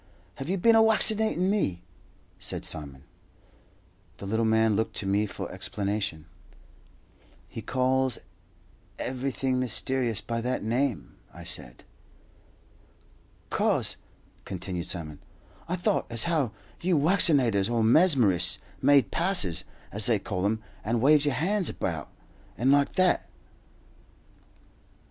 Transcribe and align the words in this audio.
"Have 0.37 0.49
you 0.49 0.57
bin 0.57 0.75
a 0.75 0.81
waccinatin' 0.81 1.47
me?" 1.51 1.83
said 2.39 2.65
Simon. 2.65 3.03
The 4.17 4.25
little 4.25 4.45
man 4.45 4.75
looked 4.75 4.95
to 4.95 5.05
me 5.05 5.27
for 5.27 5.51
explanation. 5.51 6.25
"He 7.47 7.61
calls 7.61 8.17
everything 8.97 9.59
mysterious 9.59 10.19
by 10.19 10.41
that 10.41 10.63
name," 10.63 11.17
I 11.31 11.43
said. 11.43 11.83
"'Cause," 13.51 13.97
continued 14.43 14.87
Simon, 14.87 15.19
"I 15.69 15.75
thought 15.75 16.07
as 16.09 16.23
how 16.23 16.51
you 16.81 16.97
waccinators, 16.97 17.69
or 17.69 17.83
mesmerists, 17.83 18.57
made 18.81 19.11
passes, 19.11 19.65
as 19.91 20.07
they 20.07 20.17
call 20.17 20.43
'em, 20.47 20.63
and 20.83 20.99
waved 20.99 21.25
your 21.25 21.35
hands 21.35 21.69
about, 21.69 22.09
and 22.57 22.71
like 22.71 22.93
that." 22.93 23.29